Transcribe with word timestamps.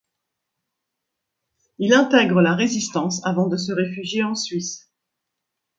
Il 1.77 1.93
intègre 1.93 2.41
la 2.41 2.55
résistance 2.55 3.23
avant 3.23 3.45
de 3.47 3.55
se 3.57 3.71
réfugier 3.71 4.23
en 4.23 4.33
Suisse. 4.33 4.89